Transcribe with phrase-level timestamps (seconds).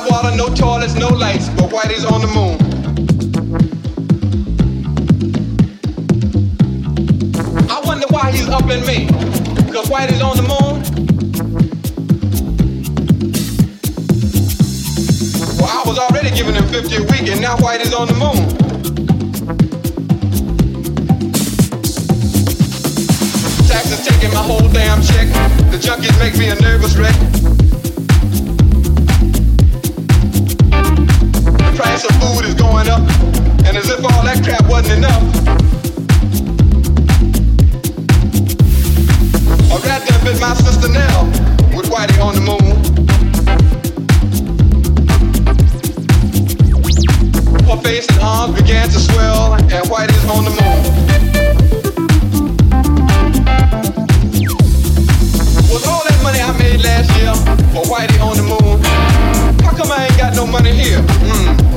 [0.00, 2.56] hot water, no toilets, no lights, but Whitey's on the moon.
[7.70, 9.06] I wonder why he's up in me.
[9.72, 10.82] Cause Whitey's on the moon.
[15.58, 18.48] Well, I was already giving him 50 a week, and now Whitey's on the moon.
[23.68, 25.28] Taxes taking my whole damn check.
[25.70, 27.59] The junkies make me a nervous wreck.
[31.80, 33.00] price of food is going up.
[33.64, 35.22] And as if all that crap wasn't enough.
[39.72, 41.24] I rat that bit my sister Nell
[41.74, 42.76] with Whitey on the moon.
[47.64, 50.80] Her face and arms began to swell, and Whitey's on the moon.
[55.72, 57.32] Was all that money I made last year
[57.72, 58.84] for Whitey on the moon?
[59.64, 60.98] How come I ain't got no money here?
[60.98, 61.59] Mm.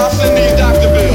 [0.00, 1.09] I'll send these doctor bills.